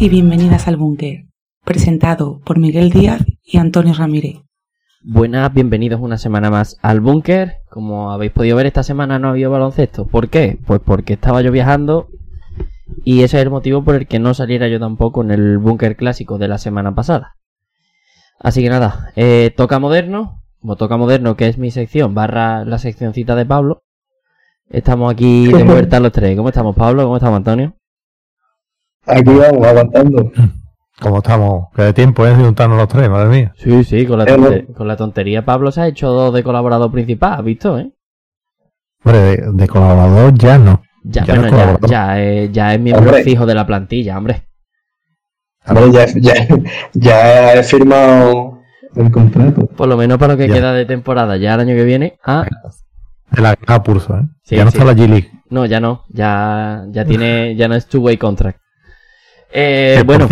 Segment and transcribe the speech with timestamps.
[0.00, 1.26] Y bienvenidas al Búnker,
[1.62, 4.36] presentado por Miguel Díaz y Antonio Ramírez.
[5.04, 7.56] Buenas, bienvenidos una semana más al búnker.
[7.68, 10.06] Como habéis podido ver, esta semana no ha habido baloncesto.
[10.06, 10.58] ¿Por qué?
[10.66, 12.08] Pues porque estaba yo viajando
[13.04, 15.96] y ese es el motivo por el que no saliera yo tampoco en el búnker
[15.96, 17.36] clásico de la semana pasada.
[18.38, 22.78] Así que nada, eh, toca moderno, como toca moderno, que es mi sección, barra la
[22.78, 23.82] seccioncita de Pablo.
[24.70, 26.38] Estamos aquí de vuelta los tres.
[26.38, 27.02] ¿Cómo estamos, Pablo?
[27.02, 27.74] ¿Cómo estamos, Antonio?
[29.06, 30.30] Aquí vamos, aguantando.
[31.00, 31.68] ¿Cómo estamos?
[31.74, 33.52] Que de tiempo es de juntarnos los tres, madre mía.
[33.56, 36.92] Sí, sí, con la, Eh, tonte- con la tontería Pablo se ha hecho de colaborador
[36.92, 37.90] principal, ¿has visto, eh?
[39.02, 40.82] Hombre, de, de colaborador ya no.
[41.02, 43.22] Ya, Ya no bueno, ya, ya, eh, ya es miembro Hombre.
[43.24, 44.42] fijo de la plantilla, hombre.
[45.66, 46.34] Hombre, ya, ya,
[46.92, 48.58] ya he firmado
[48.96, 49.66] el contrato.
[49.68, 50.54] Por lo menos para lo que Ya.
[50.54, 52.18] queda de temporada, ya el año que viene.
[52.26, 52.44] Ah,
[53.30, 54.22] De la caja pulso, ¿eh?
[54.42, 54.76] Sí, ya no sí.
[54.76, 55.30] está la G-League.
[55.48, 58.60] no, ya no, ya, ya tiene, ya no es two-way contract.
[59.52, 60.28] Eh, por bueno,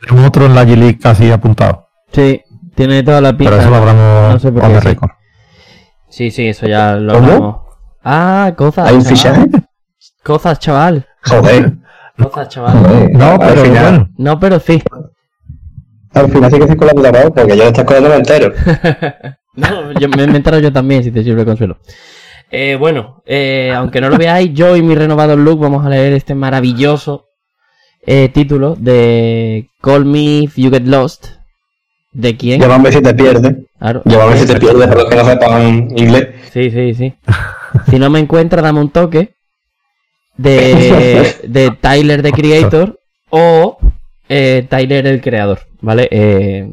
[0.00, 1.88] tenemos otro en la G-League casi apuntado.
[2.12, 2.42] sí,
[2.74, 3.50] tiene toda la pinta.
[3.52, 4.96] Pero eso lo hablamos no sé por qué, sí.
[6.08, 7.26] Sí, sí, eso ya lo ¿Cómo?
[7.26, 7.56] hablamos.
[8.04, 8.88] Ah, cosas.
[8.88, 9.16] ¿Hay un chaval.
[9.16, 9.46] fichaje?
[10.22, 11.06] Cosas, chaval.
[11.24, 11.72] Joder.
[12.18, 12.78] Cosas, chaval.
[12.78, 13.10] joder.
[13.12, 14.08] No, al pero final, bueno.
[14.18, 14.82] No, pero sí.
[16.12, 18.52] Al final sí que estoy colaborador porque yo lo estoy colando entero.
[19.56, 21.78] No, yo, me, me entero yo también, si te sirve de consuelo.
[22.56, 26.12] Eh, bueno, eh, aunque no lo veáis, yo y mi renovado look vamos a leer
[26.12, 27.26] este maravilloso
[28.06, 31.26] eh, título de Call Me If You Get Lost.
[32.12, 32.60] ¿De quién?
[32.60, 33.56] Llámame si te pierdes.
[33.76, 34.02] Claro.
[34.04, 36.28] Llámame si te pierdes para los que no sepan inglés.
[36.52, 37.14] Sí, sí, sí.
[37.90, 39.34] Si no me encuentra, dame un toque.
[40.36, 43.00] De, de Tyler, the Creator,
[43.30, 43.78] o
[44.28, 46.06] eh, Tyler, el creador, ¿vale?
[46.08, 46.72] Eh,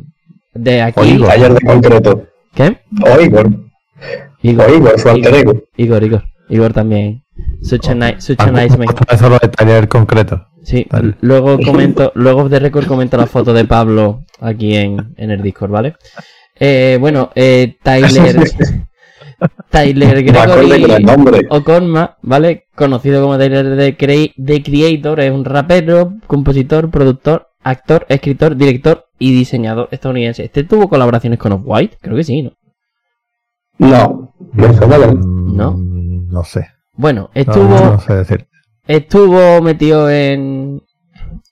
[0.53, 0.99] de aquí.
[0.99, 1.27] Oigo.
[1.27, 2.27] Ayer de concreto.
[2.53, 2.81] ¿Qué?
[3.03, 3.17] O
[4.41, 4.69] Igor.
[4.69, 4.71] Igor.
[4.71, 5.53] O Igor, su alter ego.
[5.77, 6.23] Igor, Igor.
[6.49, 7.23] Igor también.
[7.61, 8.87] Such a, ni- such a Ah, nice man.
[9.09, 10.47] Eso lo concreto.
[10.63, 10.85] Sí,
[11.21, 15.71] luego comento, luego de récord comento la foto de Pablo aquí en, en el Discord,
[15.71, 15.95] ¿vale?
[16.59, 18.35] Eh, bueno, eh, Tyler,
[19.69, 21.47] Tyler Gregory.
[21.49, 22.65] Okonma, ¿vale?
[22.75, 29.05] Conocido como Tyler the, Crea- The Creator, es un rapero, compositor, productor, actor, escritor, director
[29.17, 30.43] y diseñador estadounidense.
[30.43, 32.51] Este tuvo colaboraciones con Off-White, creo que sí, ¿no?
[33.77, 34.33] No.
[34.53, 35.75] Mm, ¿No?
[35.77, 36.67] No sé.
[36.93, 37.67] Bueno, No, estuvo...
[37.79, 38.47] no sé decir.
[38.87, 40.81] Estuvo metido en,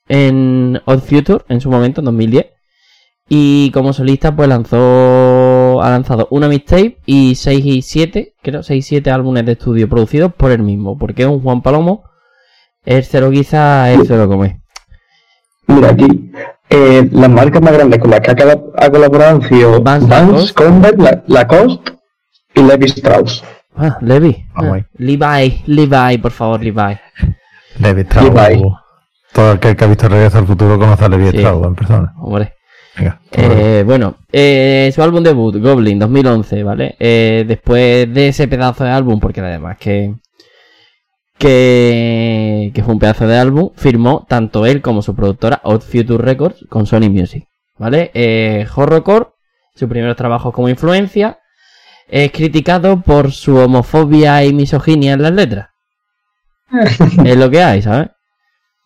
[0.07, 2.47] en Odd Future en su momento, en 2010.
[3.29, 5.81] Y como solista, pues lanzó.
[5.81, 9.87] Ha lanzado una mixtape y 6 y 7, creo, 6 y 7 álbumes de estudio
[9.87, 10.97] producidos por él mismo.
[10.97, 12.03] Porque es un Juan Palomo.
[12.85, 14.61] El cero quizá es cero come.
[15.67, 16.31] Mira aquí.
[16.71, 20.53] Eh, las marcas más grandes con las que ha, colaborado han sido Vans, Vans.
[20.53, 21.98] Converse, La- Lacoste
[22.59, 23.43] y Levi Strauss.
[23.75, 24.45] Ah, Levi.
[24.55, 24.79] Ah.
[24.97, 26.97] Levi, Levi, por favor, Levi.
[27.79, 28.33] Levi Strauss.
[28.33, 28.63] Levi.
[29.33, 31.37] Todo el que, que ha visto Regreso al Futuro conoce a Levi Sí.
[31.37, 32.13] Strauss en persona.
[32.19, 32.53] Hombre.
[32.97, 33.21] Venga.
[33.31, 36.95] Eh, bueno, eh, su álbum debut, Goblin, 2011, ¿vale?
[36.99, 40.15] Eh, después de ese pedazo de álbum, porque además que,
[41.37, 46.23] que, que fue un pedazo de álbum, firmó tanto él como su productora Odd Future
[46.23, 47.45] Records con Sony Music,
[47.77, 48.11] ¿vale?
[48.13, 49.27] Eh, Horrorcore,
[49.75, 51.38] sus primeros trabajos como influencia,
[52.09, 55.69] es criticado por su homofobia y misoginia en las letras.
[57.25, 58.09] es lo que hay, ¿sabes?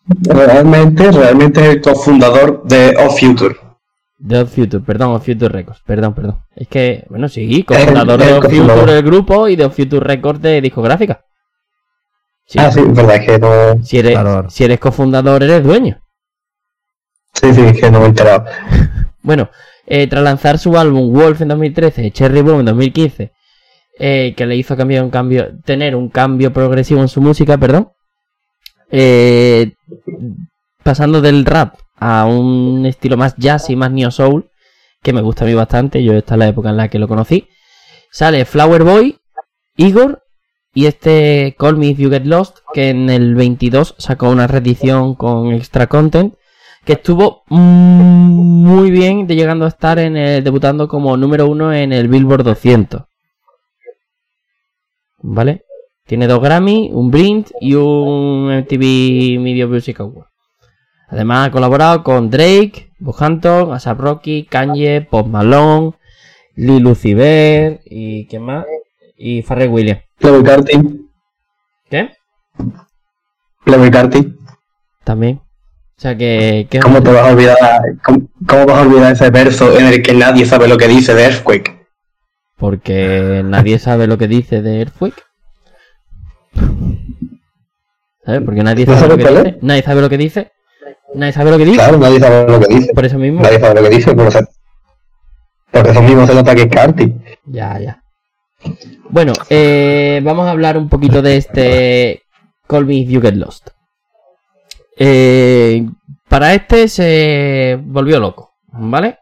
[0.06, 3.56] Realmente, realmente es el cofundador de Off Future.
[4.18, 6.38] De Odd Future, perdón, Odd Future Records, perdón, perdón.
[6.54, 10.00] Es que, bueno, sí, cofundador El- de Odd Future del grupo y de Odd Future
[10.06, 11.24] Records de discográfica.
[12.46, 13.52] Sí, Ah, sí, verdad que no.
[13.92, 16.00] eres, si eres cofundador, eres dueño.
[17.32, 18.44] Sí, sí, que no me he enterado.
[19.22, 19.48] Bueno,
[19.86, 23.32] eh, tras lanzar su álbum Wolf en 2013, Cherry Bomb en 2015,
[23.98, 27.90] eh, que le hizo cambiar un cambio, tener un cambio progresivo en su música, perdón,
[28.90, 29.72] eh,
[30.82, 34.50] pasando del rap a un estilo más jazz y más neo soul,
[35.02, 37.08] que me gusta a mí bastante, yo esta es la época en la que lo
[37.08, 37.48] conocí,
[38.10, 39.18] sale Flower Boy
[39.76, 40.22] Igor
[40.72, 45.14] y este Call Me If You Get Lost, que en el 22 sacó una reedición
[45.14, 46.34] con extra content,
[46.84, 51.72] que estuvo mm, muy bien, de llegando a estar en el, debutando como número uno
[51.72, 53.02] en el Billboard 200.
[55.22, 55.64] ¿Vale?
[56.06, 60.26] Tiene dos Grammy, un Blind y un MTV Media Music Award.
[61.08, 65.92] Además ha colaborado con Drake, Buhanton, Asap Rocky, Kanye, Post Malone,
[66.56, 68.66] Lil Uzi Vert y ¿qué más?
[69.16, 70.02] Y Pharrell Williams.
[70.18, 70.72] Playboy Carti.
[71.88, 72.10] ¿Qué?
[75.04, 75.40] También.
[75.96, 76.66] O sea que...
[76.70, 77.56] que- ¿Cómo te vas a olvidar,
[78.04, 81.14] cómo, cómo vas a olvidar ese verso en el que nadie sabe lo que dice
[81.14, 81.86] de Earthquake?
[82.56, 85.22] Porque nadie sabe lo que dice de Earthquake.
[88.24, 88.42] ¿Sabes?
[88.44, 89.58] Porque nadie ¿No sabe lo que dice.
[89.62, 90.52] Nadie sabe lo que dice.
[91.14, 91.76] Nadie sabe lo que dice.
[91.76, 92.92] Claro, nadie sabe lo que dice.
[92.94, 93.40] Por eso mismo.
[93.42, 94.40] Nadie sabe lo que dice, por, eso-
[95.70, 97.14] por eso mismo se nota que es Carti.
[97.46, 98.02] Ya, ya.
[99.10, 102.22] Bueno, eh, vamos a hablar un poquito de este
[102.66, 103.68] Call Me If You Get Lost.
[104.96, 105.86] Eh,
[106.28, 109.18] para este se volvió loco, ¿vale?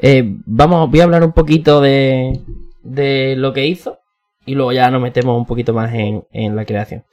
[0.00, 2.40] Eh, vamos, voy a hablar un poquito de,
[2.82, 3.98] de lo que hizo
[4.46, 7.04] y luego ya nos metemos un poquito más en, en la creación.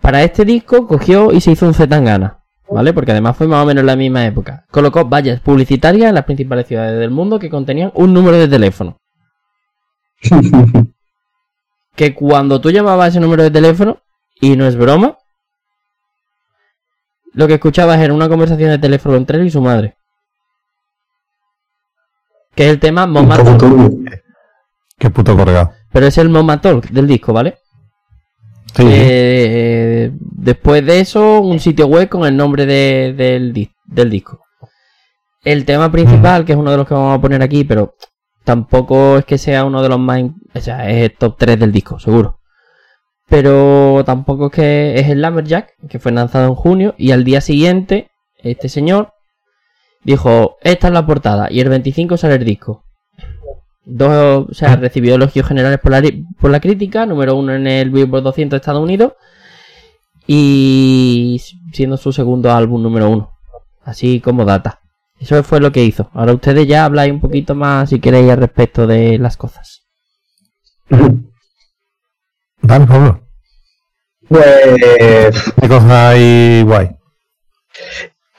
[0.00, 2.92] Para este disco cogió y se hizo un Zetangana, ¿vale?
[2.92, 4.64] Porque además fue más o menos en la misma época.
[4.70, 8.98] Colocó vallas publicitarias en las principales ciudades del mundo que contenían un número de teléfono.
[11.96, 14.02] que cuando tú llamabas ese número de teléfono,
[14.40, 15.18] y no es broma,
[17.38, 19.96] lo que escuchabas era una conversación de teléfono entre él y su madre.
[22.54, 23.60] Que es el tema Un Mama poco Talk.
[23.60, 23.90] turbio.
[24.98, 25.72] Qué puto colgado.
[25.92, 27.58] Pero es el Mama Talk del disco, ¿vale?
[28.74, 34.10] Sí, Eh, después de eso, un sitio web con el nombre de- del, di- del
[34.10, 34.40] disco.
[35.44, 37.94] El tema principal, que es uno de los que vamos a poner aquí, pero
[38.44, 40.22] tampoco es que sea uno de los más...
[40.54, 42.37] O sea, es el top 3 del disco, seguro.
[43.28, 47.40] Pero tampoco es que es el Lumberjack, que fue lanzado en junio, y al día
[47.40, 49.12] siguiente, este señor
[50.02, 52.84] dijo, esta es la portada, y el 25 sale el disco.
[53.84, 56.02] Dos, o sea, recibió elogios generales por la,
[56.40, 59.12] por la crítica, número uno en el Billboard 200 de Estados Unidos
[60.26, 61.40] y
[61.72, 63.32] siendo su segundo álbum número uno,
[63.82, 64.80] así como data.
[65.18, 66.10] Eso fue lo que hizo.
[66.12, 69.82] Ahora ustedes ya habláis un poquito más si queréis al respecto de las cosas.
[72.68, 73.20] Dale, Pablo.
[74.28, 76.90] Pues ¿Qué cosa hay guay?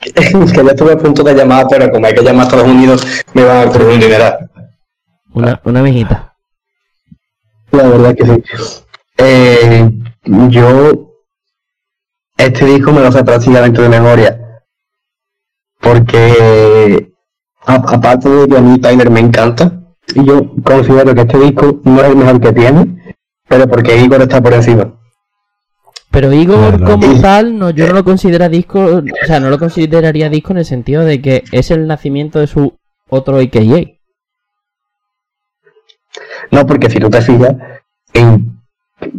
[0.00, 3.04] que yo estuve a punto de llamar, pero como hay que llamar a Estados Unidos,
[3.34, 4.50] me van a ocurrir un dineral.
[5.34, 6.36] Una, una mijita.
[7.72, 8.44] La verdad que sí.
[9.18, 9.90] Eh,
[10.48, 11.12] yo
[12.38, 14.38] este disco me lo sé prácticamente de memoria.
[15.80, 17.12] Porque
[17.66, 19.72] a- aparte de que a mí Tyler me encanta,
[20.14, 22.99] y yo considero que este disco no es el mejor que tiene,
[23.50, 24.94] pero porque Igor está por encima.
[26.12, 26.98] Pero Igor Claro.
[27.00, 30.58] como tal, no, yo no lo considero disco, o sea, no lo consideraría disco en
[30.58, 32.76] el sentido de que es el nacimiento de su
[33.08, 33.92] otro AKA.
[36.50, 37.54] No, porque si tú te fijas
[38.12, 38.60] en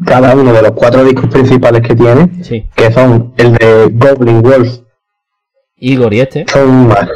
[0.06, 2.70] cada uno de los cuatro discos principales que tiene, Sí.
[2.76, 4.80] que son el de Goblin Wolf,
[5.78, 6.46] Igor y este.
[6.52, 7.08] son más,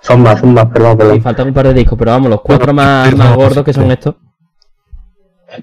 [0.00, 1.22] son más, son más, perdón, Y perdón.
[1.22, 4.16] faltan un par de discos, pero vamos, los cuatro más, más gordos que son estos.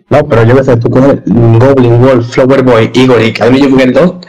[0.09, 3.95] No, pero yo que sé, tú coges Goblin Wolf, Flower Boy, Igor y You Get
[3.95, 4.25] Lost,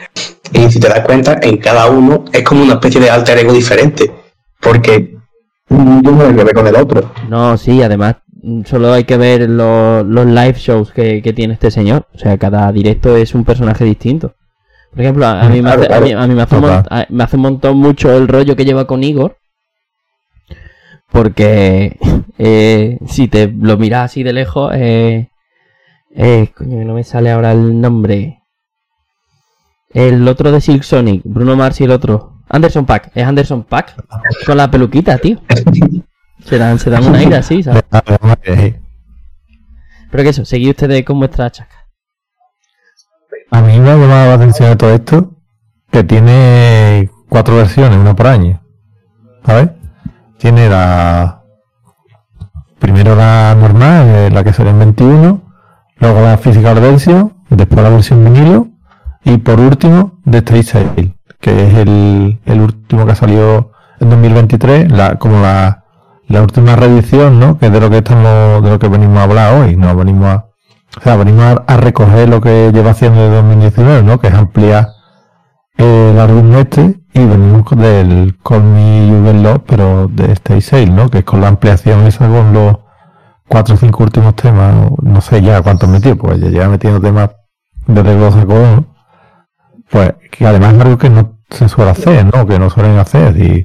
[0.53, 3.53] y si te das cuenta, en cada uno es como una especie de alter ego
[3.53, 4.11] diferente,
[4.61, 5.17] porque
[5.69, 7.13] uno no tiene que ver con el otro.
[7.29, 8.17] No, sí, además
[8.65, 12.07] solo hay que ver lo- los live shows que, que tiene este señor.
[12.15, 14.35] O sea, cada directo es un personaje distinto.
[14.93, 17.23] Por ejemplo, a, a mí, me hace, a, mí, a mí me, hace mon- me
[17.25, 19.37] hace un montón mucho el rollo que lleva con Igor.
[21.13, 21.99] Porque
[22.39, 25.29] eh, si te lo miras así de lejos, eh,
[26.11, 28.43] eh, coño, no me sale ahora el nombre.
[29.91, 32.43] El otro de Silk Sonic, Bruno Mars y el otro.
[32.49, 33.95] Anderson Pack, es Anderson Pack
[34.45, 35.41] con la peluquita, tío.
[36.45, 37.85] Se dan, se dan un aire así, ¿sabes?
[37.91, 38.81] Dale.
[40.11, 41.87] Pero que eso, seguid ustedes con vuestra chaca.
[43.53, 45.37] A mí me ha llamado la atención de todo esto
[45.91, 48.61] que tiene cuatro versiones, una por año.
[49.45, 49.71] ¿Sabes?
[50.39, 51.43] Tiene la.
[52.79, 55.50] Primero la normal, la que salió en 21,
[56.01, 58.69] luego la physical version, después la versión vinilo
[59.25, 64.91] y por último The Stay Sale, que es el, el último que salió en 2023,
[64.91, 65.85] la, como la,
[66.27, 67.59] la última reedición, ¿no?
[67.59, 70.27] Que es de lo que estamos, de lo que venimos a hablar hoy, no venimos
[70.27, 70.47] a,
[70.97, 74.19] o sea, venimos a, recoger lo que lleva haciendo desde 2019, ¿no?
[74.19, 74.89] Que es ampliar
[75.77, 81.11] el álbum este y venimos del Call Me You Lost, pero de Stay Sale, ¿no?
[81.11, 82.79] Que es con la ampliación esa con los
[83.51, 87.31] cuatro o cinco últimos temas, no- sé ya cuántos metió, pues ya lleva metiendo temas
[87.87, 88.85] desde que lo sacó.
[89.91, 92.47] Pues que además es algo que no se suele hacer, ¿no?
[92.47, 93.65] Que no suelen hacer y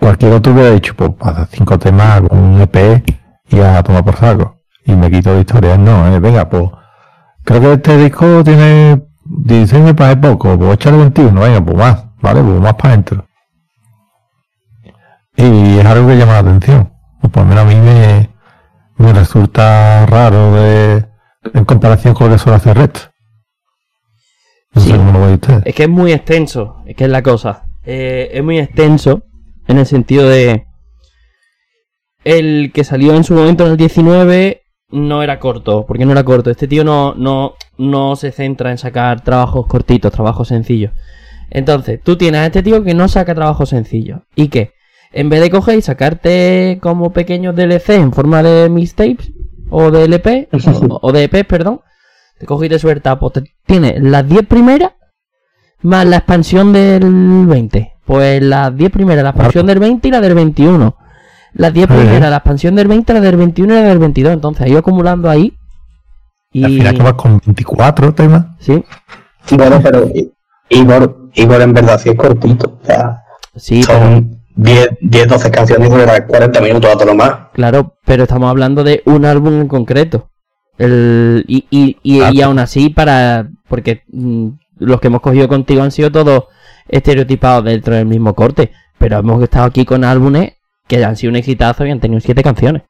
[0.00, 3.04] cualquier otro hubiera dicho, pues hacer cinco temas con un EP
[3.50, 4.56] y a tomar por saco.
[4.84, 6.64] Y me quito de historias, no, eh, venga, pues
[7.44, 12.04] creo que este disco tiene 16 me parece poco, pues echarle 21, venga, pues más,
[12.20, 12.42] ¿vale?
[12.42, 13.24] Pues más para adentro.
[15.36, 16.92] Y es algo que llama la atención.
[17.22, 18.31] O por lo menos a mí me,
[19.02, 21.04] me resulta raro de,
[21.54, 22.90] en comparación con lo que suele hacer Red.
[24.74, 24.90] No Sí.
[24.90, 25.62] sé cómo lo veis ustedes.
[25.66, 27.64] Es que es muy extenso, es que es la cosa.
[27.84, 29.22] Eh, es muy extenso
[29.68, 30.66] en el sentido de.
[32.24, 36.22] El que salió en su momento en el 19 no era corto, porque no era
[36.24, 36.50] corto.
[36.50, 40.92] Este tío no, no, no se centra en sacar trabajos cortitos, trabajos sencillos.
[41.50, 44.20] Entonces, tú tienes a este tío que no saca trabajos sencillos.
[44.36, 44.72] ¿Y qué?
[45.12, 49.30] En vez de coger y sacarte como pequeños DLC en forma de mixtapes,
[49.70, 51.80] o de LP, o, o de EP, perdón,
[52.38, 54.92] te coges y te suelta, pues te- tienes las 10 primeras
[55.82, 57.92] más la expansión del 20.
[58.04, 60.96] Pues las 10 primeras, la expansión del 20 y la del 21.
[61.54, 62.08] Las 10 Muy bien.
[62.08, 64.32] primeras, la expansión del 20, la del 21 y la del 22.
[64.32, 65.52] Entonces, ha ido acumulando ahí.
[66.52, 66.64] Y...
[66.64, 68.46] Al final acabas con 24 temas.
[68.58, 68.84] Sí,
[69.56, 70.08] Bueno, pero
[70.68, 72.78] Igor, Igor en verdad sí es cortito.
[72.82, 73.22] O sea,
[73.56, 77.34] sí, son 10, 10, 12 canciones dura 40 minutos a todo lo más.
[77.54, 80.28] claro, pero estamos hablando de un álbum en concreto.
[80.78, 83.48] El, y, y, y, Ah, y aún así, para.
[83.68, 86.44] Porque mm, los que hemos cogido contigo han sido todos
[86.88, 88.72] estereotipados dentro del mismo corte.
[88.98, 90.54] Pero hemos estado aquí con álbumes
[90.86, 92.82] que han sido un exitazo y han tenido siete canciones.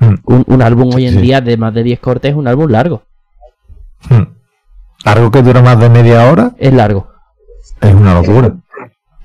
[0.00, 1.20] Mm, Un, un álbum hoy en Sí.
[1.20, 3.02] día de más de 10 cortes es un álbum largo.
[4.10, 4.22] mm.
[5.04, 7.08] Algo que dura más de media hora Es largo.
[7.80, 8.54] es una locura.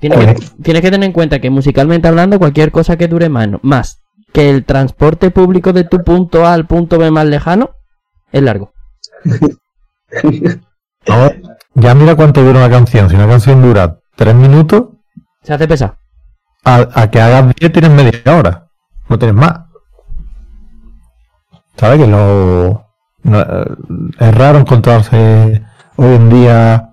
[0.00, 3.48] Tienes que, tienes que tener en cuenta que musicalmente hablando, cualquier cosa que dure más,
[3.62, 4.02] más
[4.32, 7.70] que el transporte público de tu punto A al punto B más lejano,
[8.32, 8.72] es largo.
[11.74, 13.08] Ya mira cuánto dura una canción.
[13.08, 14.88] Si una canción dura 3 minutos,
[15.42, 15.96] Se hace pesado.
[16.64, 18.66] a, a que hagas 10 tienes media hora.
[19.08, 19.60] No tienes más.
[21.76, 22.00] ¿Sabes?
[22.00, 22.86] Que lo,
[23.22, 23.64] no- eh,
[24.18, 25.62] es raro encontrarse
[25.96, 26.89] hoy en día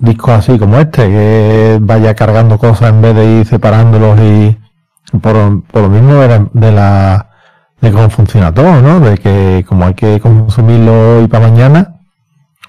[0.00, 4.56] discos así como este, que vaya cargando cosas en vez de ir separándolos y
[5.20, 7.30] por, por lo mismo de la, de la
[7.80, 9.00] de cómo funciona todo, ¿no?
[9.00, 12.00] De que como hay que consumirlo hoy para mañana,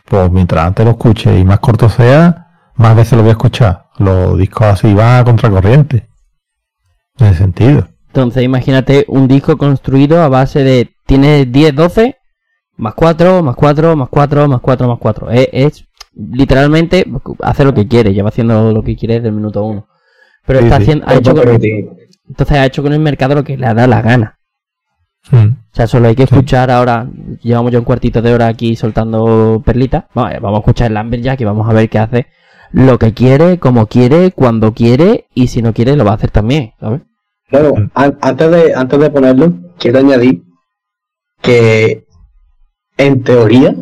[0.05, 3.85] pues mientras antes lo escuche y más corto sea, más veces lo voy a escuchar.
[3.97, 6.07] Los discos así van a contracorriente.
[7.19, 7.87] En ese sentido.
[8.07, 10.93] Entonces, imagínate un disco construido a base de.
[11.05, 12.17] Tiene 10, 12,
[12.77, 15.31] más 4, más 4, más 4, más 4, más 4.
[15.31, 15.86] Es, es
[16.17, 17.05] literalmente
[17.41, 19.87] hace lo que quiere, lleva haciendo lo que quiere desde el minuto 1.
[20.45, 20.83] Pero Sí, está sí.
[20.83, 21.05] haciendo.
[21.07, 21.47] Ha hecho con,
[22.29, 24.37] entonces ha hecho con el mercado lo que le da la gana.
[25.31, 25.37] Mm.
[25.71, 26.33] O sea, solo hay que Sí.
[26.33, 27.07] escuchar ahora.
[27.41, 30.05] Llevamos ya un cuartito de hora aquí soltando perlitas.
[30.13, 32.27] Vamos, a- vamos a escuchar el Lumberjack y vamos a ver qué hace.
[32.71, 36.31] Lo que quiere, como quiere, cuando quiere y si no quiere lo va a hacer
[36.31, 37.01] también, ¿sabes?
[37.51, 37.91] Bueno, Mm.
[37.93, 40.43] an- antes, de, antes de ponerlo, quiero añadir
[41.41, 42.05] que
[42.97, 43.75] en teoría,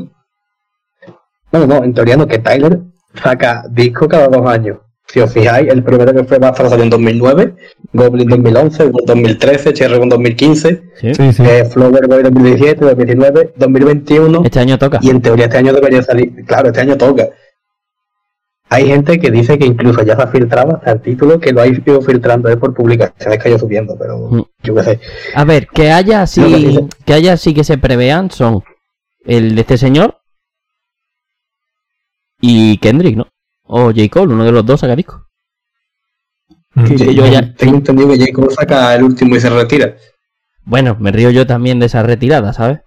[1.51, 2.79] bueno, no, en teoría no, que Tyler
[3.21, 4.77] saca disco cada dos años.
[5.07, 7.55] Si os fijáis, el primero que fue Bastard salió en 2009,
[7.93, 11.13] Goblin 2011, Gun 2013, Cherry Gun 2015, Sí.
[11.13, 11.43] Sí, sí.
[11.45, 14.97] eh, Flower Boy 2017, 2019, 2021 Este año toca.
[15.03, 17.27] y en teoría este año debería salir, claro, este año toca.
[18.67, 21.61] Hay gente que dice que incluso ya se ha filtrado hasta el título, que lo
[21.61, 24.41] ha ido filtrando él por publicaciones que ha ido subiendo, pero Mm.
[24.63, 24.99] yo qué sé.
[25.35, 28.63] A ver, que haya así, que haya así que se prevean son
[29.23, 30.17] el de este señor
[32.47, 33.27] y Kendrick, ¿no?
[33.63, 34.07] O J.
[34.09, 35.25] Cole, uno de los dos saca disco.
[36.75, 36.85] Mm.
[36.97, 38.31] Sí, yo ya- Tengo entendido que J.
[38.33, 39.95] Cole saca el último y se retira.
[40.63, 42.79] Bueno, me río yo también de esa retirada, ¿sabes?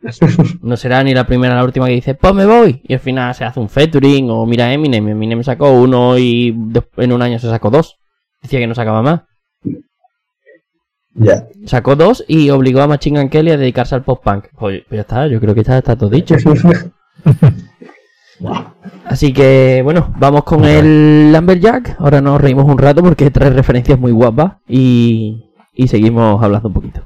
[0.62, 2.80] No será ni la primera ni la última que dice, pues me voy.
[2.84, 5.08] Y al final se hace un featuring o mira Eminem.
[5.08, 6.54] Eminem sacó uno y
[6.96, 7.96] en un año se sacó dos.
[8.40, 9.22] Decía que no sacaba más.
[11.14, 11.48] Ya.
[11.66, 14.44] Sacó dos y obligó a Machine Gun Kelly a dedicarse al pop punk.
[14.56, 16.36] Pues, pues ya está, yo creo que está, está todo dicho.
[19.04, 21.96] Así que bueno, vamos con el Lumberjack.
[21.98, 26.74] Ahora nos reímos un rato porque trae referencias muy guapas y, y seguimos hablando un
[26.74, 27.04] poquito.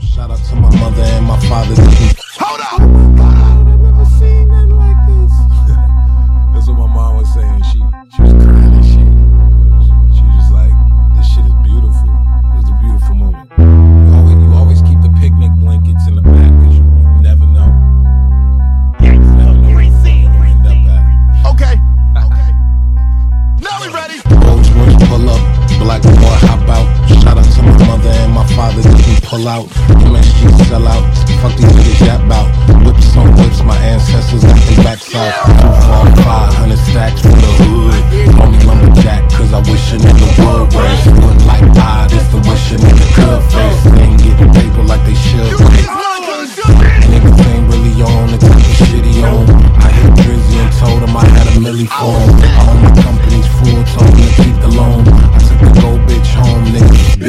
[0.00, 1.93] Shout out to my mother and my father's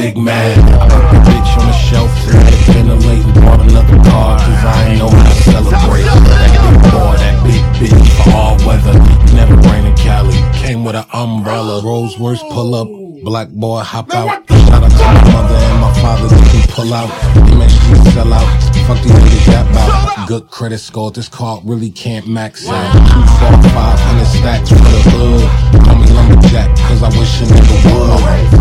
[0.06, 0.58] big mad.
[0.60, 2.12] I put the bitch on the shelf
[2.70, 6.06] ventilate and bought another car, cause I ain't know how to celebrate.
[6.06, 8.94] That big boy, that big bitch for all weather.
[9.34, 11.82] Never rain in Cali, came with an umbrella.
[11.82, 12.88] Rolls Royce pull up,
[13.24, 14.46] black boy hop out.
[14.48, 17.10] Shout out to my mother and my father, they can pull out.
[17.58, 18.50] MSG sell out.
[18.86, 20.28] Fuck these niggas that bout.
[20.28, 22.94] Good credit score, this card really can't max out.
[22.94, 25.85] Two, four, five hundred stacks for the hood.
[26.26, 28.10] Call me lumberjack, cause I wish a nigga would.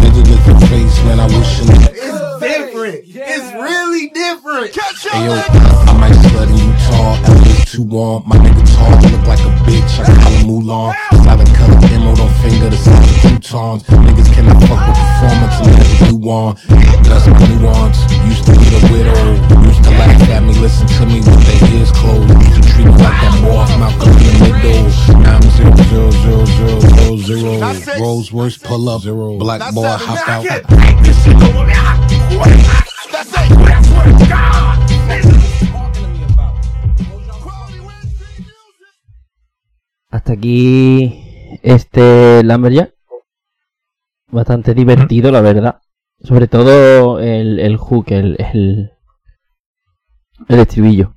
[0.01, 1.89] Nigga with the face, man, I wish a nigga.
[1.93, 3.07] It's different.
[3.07, 3.25] Yeah.
[3.27, 4.77] It's really different.
[4.77, 8.23] Hey yo, I might slut in Utah, LA's too warm.
[8.27, 10.93] My nigga tall, look like a bitch, I call him Mulan.
[11.25, 13.83] Solid color emerald on finger, the size of croutons.
[13.85, 16.57] Niggas cannot fuck with performance unless it's you on.
[17.05, 17.99] That's my nuance.
[18.29, 19.17] Used to be the widow,
[19.65, 22.29] used to laugh at me, listen to me with their ears closed.
[22.29, 25.04] Used to treat me like that boy from Malcolm in the middle.
[27.99, 29.39] Rolls Royce pull up zero.
[29.39, 31.55] Black boy hop out.
[40.11, 42.95] Hasta aquí este Lumberjack.
[44.29, 45.81] Bastante divertido, la verdad.
[46.21, 48.93] Sobre todo el, el hook, el, el,
[50.49, 51.15] el estribillo.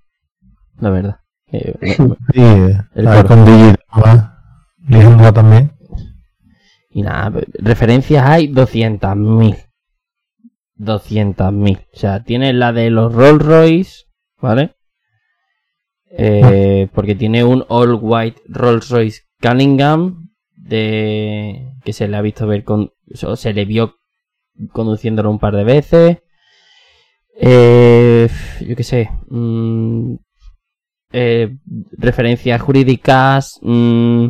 [0.79, 1.19] La verdad.
[1.51, 1.75] Eh,
[2.33, 2.41] Sí,
[2.95, 3.27] El ahí coro.
[5.33, 5.76] también.
[6.97, 9.55] Y nada, referencias hay 200.000.
[10.79, 11.85] 200.000.
[11.93, 14.05] O sea, tiene la de los Rolls Royce,
[14.41, 14.75] ¿vale?
[16.09, 22.47] Eh, porque tiene un All White Rolls Royce Cunningham de que se le ha visto
[22.47, 23.97] ver con o se le vio
[24.71, 26.17] conduciéndolo un par de veces.
[27.39, 28.27] Eh,
[28.61, 29.11] yo qué sé.
[29.27, 30.15] mm,
[31.11, 31.55] eh,
[31.91, 33.59] referencias jurídicas.
[33.61, 34.29] mm,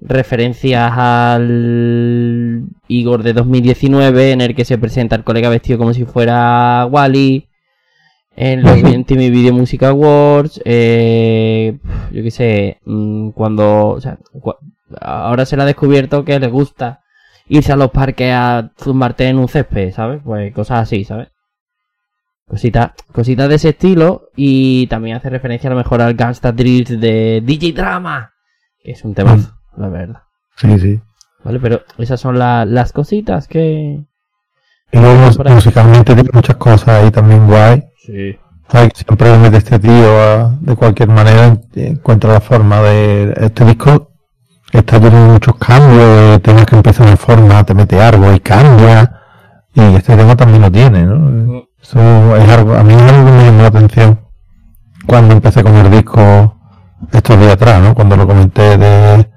[0.00, 6.04] referencias al Igor de 2019 en el que se presenta el colega vestido como si
[6.04, 7.48] fuera Wally
[8.36, 11.78] en los MTV Video Music Awards eh,
[12.12, 14.18] yo qué sé mm, cuando o sea,
[15.00, 17.00] ahora se le ha descubierto que le gusta
[17.48, 20.20] irse a los parques a zumbarte en un césped ¿sabes?
[20.22, 21.28] pues cosas así ¿sabes?
[22.48, 27.00] Cositas, cositas de ese estilo y también hace referencia a lo mejor al Gangsta Drills
[27.00, 28.34] de DJ Drama
[28.78, 30.22] que es un temazo, la verdad.
[30.56, 31.00] Sí, sí.
[31.44, 31.60] ¿Vale?
[31.60, 34.00] Pero esas son la- las cositas que...
[34.92, 37.84] Y luego musicalmente tiene muchas cosas ahí también guay.
[37.98, 38.36] Sí.
[38.68, 38.90] ¿Sabes?
[38.94, 44.12] Siempre mete este tío a- de cualquier manera, encuentra la forma de este disco.
[44.72, 49.20] Está teniendo muchos cambios, de temas que empiezan de forma, te mete algo y cambia.
[49.74, 51.62] Y este tema también lo tiene, ¿no?
[51.80, 54.20] Eso es algo, a mí es algo que me llamó la atención
[55.06, 56.58] cuando empecé con el disco
[57.12, 57.94] estos días atrás, ¿no?
[57.94, 59.28] Cuando lo comenté de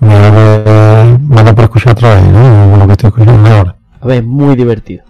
[0.00, 2.76] me dado por escuchar otra vez, ¿no?
[2.76, 3.76] Lo que estoy escuchando ahora.
[4.00, 5.04] A ver, muy divertido.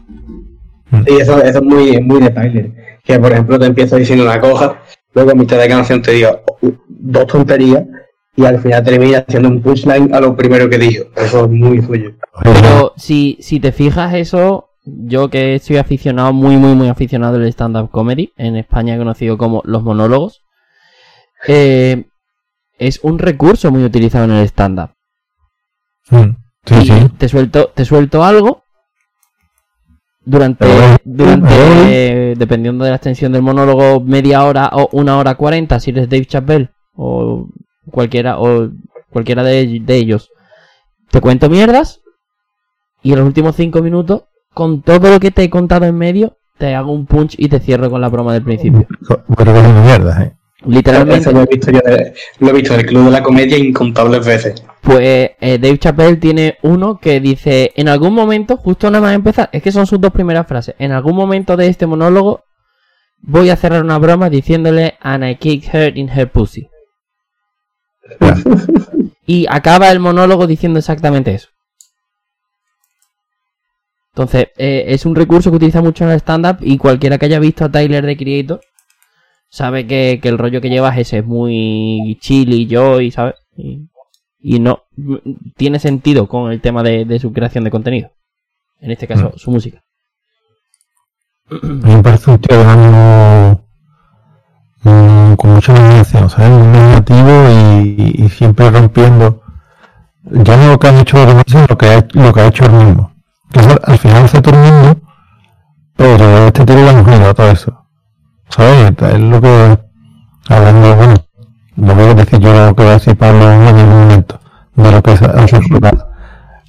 [1.06, 2.98] Sí, eso, eso es muy, muy de Tyler.
[3.04, 4.78] Que por ejemplo te empieza diciendo una cosa,
[5.14, 6.40] luego a mitad de canción te diga
[6.88, 7.84] dos tonterías
[8.36, 11.04] y al final termina haciendo un punchline a lo primero que dijo.
[11.16, 12.12] Eso es muy suyo.
[12.42, 17.48] Pero si, si te fijas eso, yo que soy aficionado, muy, muy, muy aficionado del
[17.48, 20.42] stand-up comedy, en España conocido como los monólogos,
[21.48, 22.04] eh,
[22.78, 24.90] es un recurso muy utilizado en el stand-up.
[26.10, 26.36] Mm,
[26.66, 27.08] Sí, y sí.
[27.18, 28.62] te suelto te suelto algo
[30.24, 30.66] durante
[31.04, 35.78] durante pero- eh, dependiendo de la extensión del monólogo media hora o una hora cuarenta
[35.78, 37.48] si eres Dave Chappelle o
[37.90, 38.70] cualquiera o
[39.10, 40.30] cualquiera de, de ellos
[41.10, 42.00] te cuento mierdas
[43.02, 46.36] y en los últimos cinco minutos con todo lo que te he contado en medio
[46.58, 48.86] te hago un punch y te cierro con la broma del principio
[49.36, 50.36] Pero que es una mierda, ¿eh?
[50.64, 53.58] Literalmente lo he visto yo de- lo he visto en el Club de la Comedia
[53.58, 54.62] incontables veces.
[54.80, 59.48] Pues eh, Dave Chappelle tiene uno que dice, en algún momento, justo nada más empezar,
[59.52, 62.44] es que son sus dos primeras frases, en algún momento de este monólogo
[63.18, 66.68] voy a cerrar una broma diciéndole and I kick her in her pussy.
[69.26, 71.48] y acaba el monólogo diciendo exactamente eso.
[74.14, 77.38] Entonces, eh, es un recurso que utiliza mucho en el stand-up y cualquiera que haya
[77.38, 78.60] visto a Tyler de Creator
[79.48, 83.34] sabe que, que el rollo que llevas ese es muy chill y joy, ¿sabes?
[83.56, 83.88] Y,
[84.38, 84.84] y no
[85.56, 88.10] tiene sentido con el tema de, de su creación de contenido.
[88.80, 89.82] En este caso, su música.
[91.48, 93.66] Me parece un tío de ánimo
[94.82, 96.50] mm, con mucha imaginación, ¿sabes?
[96.50, 99.42] Muy imaginativo y, y siempre rompiendo.
[100.24, 102.46] Ya no lo que han hecho los demás, sino lo que ha, lo que ha
[102.48, 103.12] hecho él mismo.
[103.52, 105.00] Que al final hace todo el mundo,
[105.96, 107.85] pero este tío le ha unido a todo eso.
[108.56, 108.92] ¿Sabes?
[109.14, 109.78] Es lo que,
[110.48, 111.14] hablando, bueno,
[111.76, 114.40] no voy a decir yo lo que va a decir Pablo en ningún momento,
[114.74, 116.06] de lo que es la,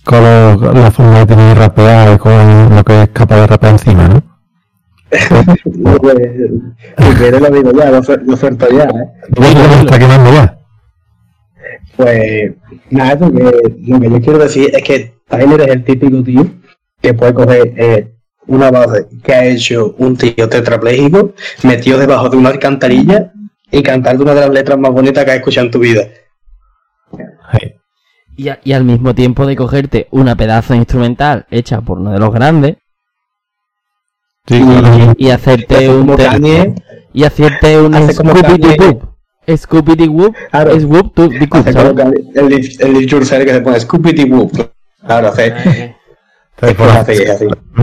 [0.04, 3.48] con lo- la forma de tener de rapear y con lo que es capaz de
[3.48, 4.24] rapear encima, ¿no?
[5.10, 5.72] Pues, si
[7.42, 9.10] lo digo ya, lo, lo oferto ya, ¿eh?
[9.36, 10.58] ¿Cómo está quemando ya?
[11.96, 12.52] Pues
[12.90, 13.44] nada, lo que,
[13.88, 16.46] lo que yo quiero decir es que Tyler es el típico tío
[17.02, 18.14] que puede coger eh,
[18.48, 21.34] una base que ha hecho un tío tetrapléjico,
[21.64, 23.32] metido debajo de una alcantarilla
[23.72, 26.08] y cantando una de las letras más bonitas que has escuchado en tu vida.
[27.52, 27.74] Sí.
[28.38, 32.12] Y, a- y al mismo tiempo de cogerte una pedazo de instrumental hecha por uno
[32.12, 32.76] de los grandes
[34.48, 35.14] Sí, claro.
[35.18, 36.74] y hacerte un Kanye,
[37.14, 38.78] y hacerte un Scooby.
[38.80, 39.04] Whoop.
[39.58, 40.72] Scooby Whoop Claro.
[40.72, 41.30] es Whoop to.
[41.96, 44.52] Kanye, el, el Lil Jon que se pone Scoopity Whoop.
[45.06, 45.96] Claro, hace,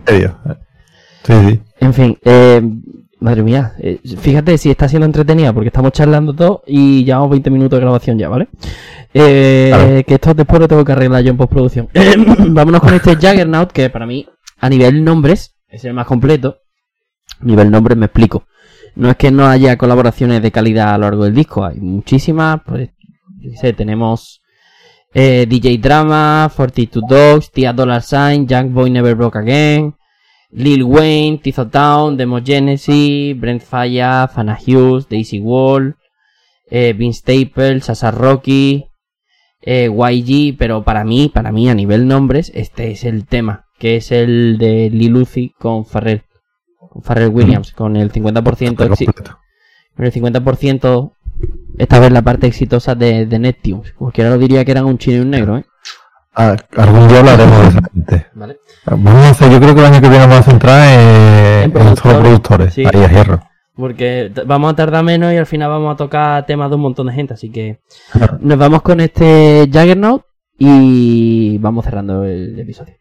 [0.06, 0.38] medio.
[1.24, 1.60] Sí, sí.
[1.80, 2.62] En fin, eh,
[3.20, 7.50] madre mía, eh, fíjate si está siendo entretenida porque estamos charlando todo y llevamos 20
[7.50, 8.48] minutos de grabación ya, ¿vale?
[9.14, 10.02] Eh, Claro.
[10.06, 11.88] Que esto después lo tengo que arreglar yo en postproducción.
[12.48, 14.26] Vámonos con este Jaggernaut que para mí,
[14.58, 16.58] a nivel nombres, es el más completo.
[17.40, 18.46] A nivel nombres me explico.
[18.96, 22.60] No es que no haya colaboraciones de calidad a lo largo del disco, hay muchísimas.
[22.64, 22.90] Pues,
[23.60, 24.42] sé, tenemos
[25.14, 29.94] eh, DJ Drama, 42 Dogs, Tia Dollar Sign, Young Boy Never Broke Again,
[30.50, 35.96] Lil Wayne, Tizo Town, Brent Falla, Fana Hughes, Daisy Wall,
[36.70, 38.84] eh, Vince Staples, Sasa Rocky,
[39.62, 43.96] eh, YG, pero para mí, para mí a nivel nombres, este es el tema, que
[43.96, 46.22] es el de Lil Uzi con Pharrell,
[46.90, 49.38] con Pharrell Williams, con el 50% Está exi- completo.
[49.96, 51.12] con el 50%
[51.78, 55.18] esta vez la parte exitosa de, de Neptunes, ahora lo diría que eran un chino
[55.18, 55.64] y un negro, ¿eh?
[56.36, 58.26] Ah, algún día hablaremos de esa gente.
[58.34, 58.56] ¿Vale?
[58.86, 61.72] Vamos a hacer, yo creo que el año que viene vamos a centrar en, En
[61.72, 62.74] productores, productores.
[62.74, 62.84] sí.
[62.92, 63.40] Ahí a hierro.
[63.76, 67.06] Porque vamos a tardar menos y al final vamos a tocar temas de un montón
[67.06, 67.34] de gente.
[67.34, 67.80] Así que
[68.40, 70.22] nos vamos con este Jaggernaut
[70.58, 72.94] y vamos cerrando el episodio.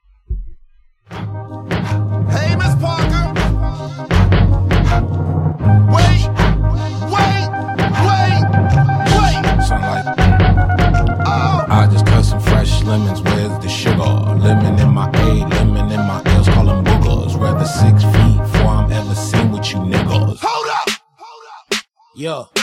[12.97, 14.13] Lemons with the sugar.
[14.45, 17.39] Lemon in my A, lemon in my L's, call them boogers.
[17.39, 20.37] Rather six feet before I'm ever seen with you niggas.
[20.41, 21.83] Hold up, hold up.
[22.15, 22.62] Yeah.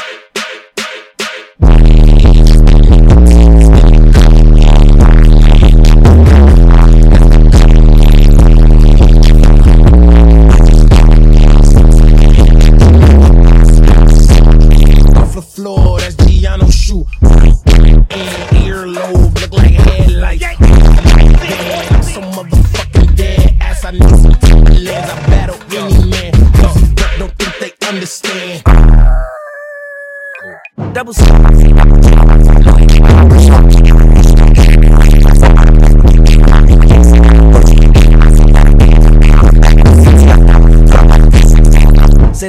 [31.00, 31.30] Double Say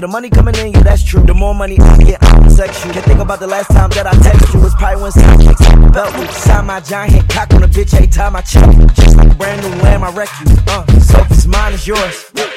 [0.02, 1.22] the money coming in, yeah, that's true.
[1.22, 2.92] The more money I get, I'm sexual.
[2.92, 4.66] Can't think about the last time that I text you.
[4.66, 6.30] It's probably when some belt loop.
[6.32, 8.70] Sign my giant cock on a bitch, every time I check.
[8.96, 10.58] Just a brand new lamb, I wreck you.
[10.68, 12.51] Uh, so if it's mine, it's yours.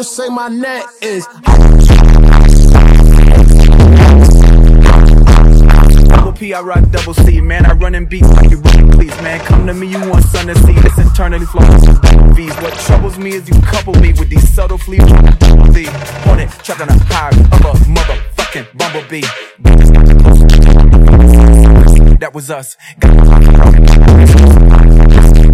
[0.00, 1.26] What say my net is.
[6.08, 7.66] Double P, I rock double C, man.
[7.66, 9.40] I run in beats like you run please, man.
[9.40, 10.72] Come to me, you want sun to see.
[10.72, 12.56] This internally flowing V's.
[12.62, 15.04] What troubles me is you couple me with these subtle fleas.
[15.04, 15.84] The
[16.24, 19.26] hornet trapped on a high of a motherfucking bumblebee.
[22.20, 22.78] That was us.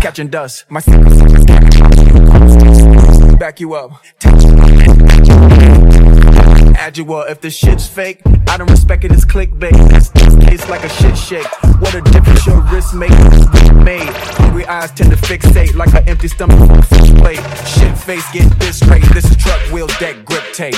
[0.00, 0.66] Catching dust.
[0.68, 0.80] My
[3.38, 3.92] back you up.
[7.28, 9.72] If the shit's fake, I don't respect it, it's clickbait.
[10.52, 11.46] It's like a shit shake.
[11.80, 13.10] What a difference your wrist make.
[13.10, 14.08] Rich made.
[14.38, 17.40] Hungry eyes tend to fixate like an empty stomach fish plate.
[17.66, 19.04] Shit face, get this straight.
[19.12, 20.76] This is truck wheel deck grip tape.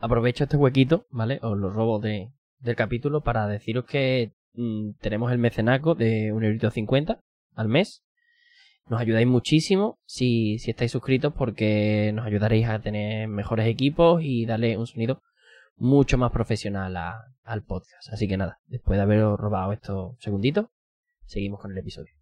[0.00, 1.38] Aprovecho este huequito, ¿vale?
[1.42, 7.18] Os lo robo de, del capítulo para deciros que mm, tenemos el mecenaco de 1,50€
[7.54, 8.02] al mes.
[8.88, 14.46] Nos ayudáis muchísimo si, si estáis suscritos porque nos ayudaréis a tener mejores equipos y
[14.46, 15.22] darle un sonido
[15.76, 18.12] mucho más profesional a- al podcast.
[18.12, 20.66] Así que nada, después de haberos robado estos segunditos,
[21.24, 22.12] seguimos con el episodio.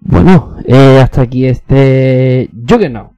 [0.00, 3.12] Bueno, eh, hasta aquí este Juggernaut.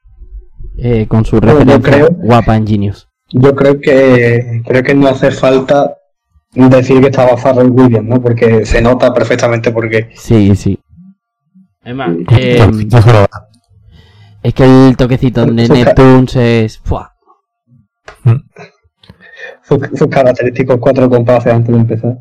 [0.77, 3.08] Eh, con su referencia creo- guapa en Genius.
[3.31, 5.95] Yo creo que creo que no hace falta
[6.53, 8.23] decir que estaba Farrell Williams, ¿no?
[8.23, 10.79] Porque se nota perfectamente porque Sí, sí.
[11.85, 12.71] Es más, eh,
[14.43, 16.79] es que el toquecito de Su ca- Neptunes es...
[16.79, 17.13] ¡fua!
[19.63, 22.19] sus, sus característicos cuatro compases antes de empezar.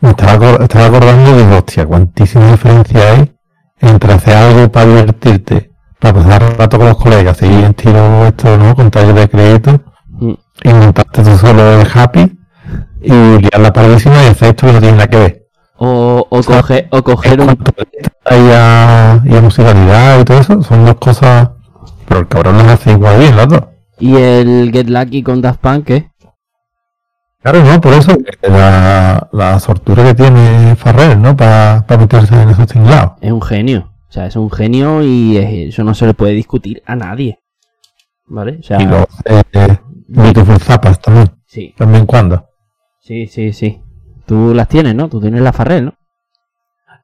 [0.00, 3.32] Me estaba, acor- estaba acordando digo, hostia, cuantísima diferencia hay
[3.80, 8.56] entre hacer algo para divertirte, para pasar rato con los colegas, y en tiro esto,
[8.56, 8.74] ¿no?
[8.74, 9.91] Con talleres de crédito, Mm.
[10.64, 12.38] Y montarte tú solo el happy,
[13.02, 15.48] y liar la paradísima y hacer esto que no tiene nada que ver.
[15.76, 17.50] O, o, coge- o coger un...
[17.50, 21.50] y a, y a musicalidad y todo eso, son dos cosas,
[22.06, 23.62] pero el cabrón las hace igual bien las dos.
[23.98, 26.10] Y el Get Lucky con Daft Punk, ¿qué?
[27.42, 31.36] Claro, no, por eso la, la sortura que tiene Farrell, ¿no?
[31.36, 33.12] Para meterse en esos tinglados.
[33.20, 33.90] Es un genio.
[34.08, 37.40] O sea, es un genio y es- eso no se le puede discutir a nadie.
[38.26, 38.58] ¿Vale?
[38.60, 38.84] O sea, Y
[39.54, 39.78] eh,
[40.14, 42.46] Beautiful Zapas también, sí, también cuando.
[43.00, 43.80] sí, sí, sí.
[44.26, 45.08] Tú las tienes, ¿no?
[45.08, 45.94] Tú tienes la Farrell, ¿no?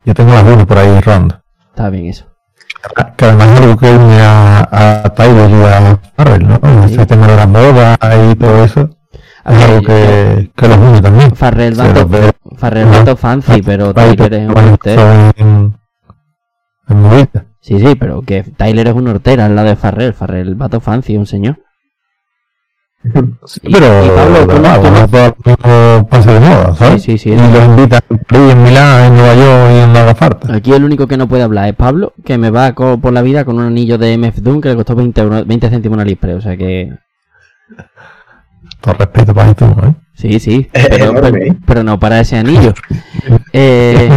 [0.04, 1.42] Yo tengo algunos por ahí ronda.
[1.70, 2.26] Está bien eso.
[3.16, 6.60] Que además es algo que une a, a Tyler y a Farrell, ¿no?
[6.88, 6.94] Sí.
[6.94, 7.96] Ese tema de la moda
[8.30, 8.90] y todo eso.
[9.44, 11.34] A Es ver, algo que, que los une también.
[11.34, 12.08] Farrell Bato,
[12.56, 12.88] Farrell.
[12.88, 15.32] Bato fancy, pero Tyler es un hortera.
[15.36, 15.74] En,
[16.88, 17.28] en.
[17.60, 20.14] Sí, sí, pero que Tyler es un hortera al lado de Farrell.
[20.14, 21.58] Farrell Bato fancy, un señor.
[23.46, 27.02] Sí, pero y Pablo, tú no- pase de moda, ¿sabes?
[27.02, 27.30] Sí, sí, sí.
[27.30, 30.54] Y los invitan en Milán, en Nueva York y en haga falta.
[30.54, 33.44] Aquí el único que no puede hablar es Pablo, que me va por la vida
[33.44, 36.34] con un anillo de MF Doom que le costó 20, euros- 20 céntimos una libre.
[36.34, 36.92] O sea que...
[38.80, 39.94] Todo respeto para tú, ¿eh?
[40.14, 40.68] Sí, sí.
[40.72, 41.56] Pero, pero- ¿eh?
[41.66, 42.74] pero no para ese anillo.
[43.52, 44.08] Eh.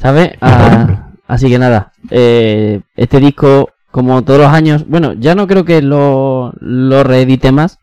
[0.00, 0.32] ¿Sabes?
[0.40, 1.92] Ah, así que nada.
[2.10, 7.52] eh, este disco, como todos los años, bueno, ya no creo que lo, lo reedite
[7.52, 7.78] más.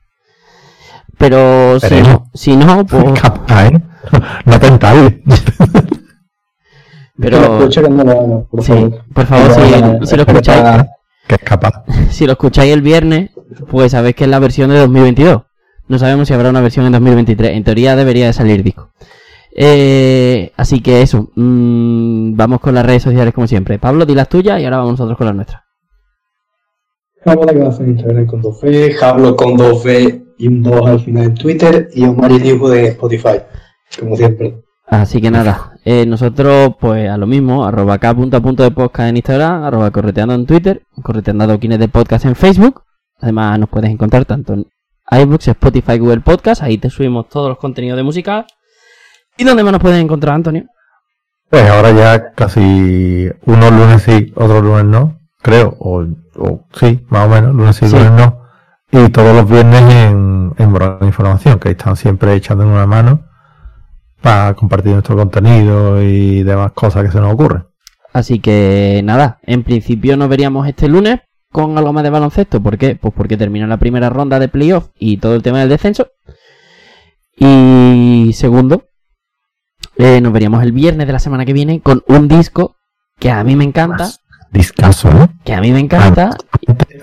[1.18, 3.20] Pero si no, si no, pues.
[3.22, 3.82] Capaz, ¿eh?
[4.46, 5.24] No tentable.
[7.18, 7.38] Pero.
[7.38, 9.04] escuche que no lo haga, por Sí, favor.
[9.14, 9.48] por favor,
[10.00, 10.84] No si, lo escucháis,
[11.28, 11.84] que es capaz.
[12.10, 13.30] si lo escucháis el viernes,
[13.72, 15.44] pues sabéis que es la versión de 2022.
[15.88, 17.56] No sabemos si habrá una versión en 2023.
[17.56, 18.90] En teoría debería de salir disco.
[19.56, 21.30] Eh, así que eso.
[21.36, 23.80] mm, vamos con las redes sociales como siempre.
[23.80, 25.62] Pablo, di las tuyas y ahora vamos nosotros con las nuestras.
[27.26, 31.00] Jablo que va a hacer Instagram con 2V, Jablo con 2V y un 2 al
[31.00, 33.42] final en Twitter y Omar y Dibujo de Spotify,
[34.00, 34.62] como siempre.
[34.86, 38.70] Así que nada, eh, nosotros pues a lo mismo, arroba k punto a punto de
[38.70, 42.84] podcast en Instagram, arroba correteando en Twitter, correteando adoquines de podcast en Facebook.
[43.20, 44.68] Además nos puedes encontrar tanto en
[45.10, 48.46] iBooks, Spotify, Google Podcast, ahí te subimos todos los contenidos de música.
[49.36, 50.66] ¿Y dónde más nos puedes encontrar, Antonio?
[51.50, 55.76] Pues ahora ya casi unos lunes sí, otros lunes no, creo.
[55.80, 56.06] O,
[56.38, 57.96] o sí, más o menos, lunes sí, Sí.
[57.96, 58.42] lunes no.
[58.92, 63.26] Y todos los viernes en, en Borrón de Información, que están siempre echando una mano
[64.22, 67.66] para compartir nuestro contenido y demás cosas que se nos ocurren.
[68.14, 71.20] Así que nada, en principio nos veríamos este lunes
[71.52, 72.62] con algo más de baloncesto.
[72.62, 72.96] ¿Por qué?
[72.96, 76.08] Pues porque termina la primera ronda de playoff y todo el tema del descenso.
[77.38, 78.86] Y segundo,
[79.98, 82.76] eh, nos veríamos el viernes de la semana que viene con un disco
[83.20, 84.10] que a mí me encanta.
[84.56, 85.28] Discaso, ¿no?
[85.44, 86.30] Que a mí me encanta.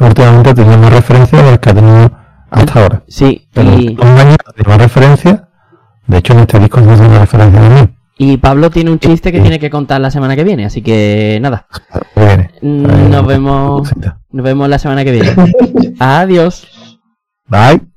[0.01, 2.11] Últimamente tenía más referencia de las que ha tenido
[2.51, 3.03] hasta ahora.
[3.09, 5.49] Sí, Pero y, un año tiene más referencia.
[6.07, 7.89] De hecho, en este disco se hace una referencia de mí.
[8.17, 10.65] y Pablo tiene un chiste que tiene que contar la semana que viene.
[10.65, 11.67] Así que nada,
[12.17, 12.51] Viene.
[12.63, 13.91] Nos vemos,
[14.31, 15.35] nos vemos la semana que viene.
[16.01, 16.67] Adiós.
[17.49, 17.92] Bye.